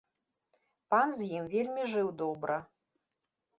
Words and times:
Пан 0.93 1.13
з 1.19 1.27
ім 1.41 1.51
вельмі 1.53 1.83
жыў 1.93 2.07
добра. 2.25 2.59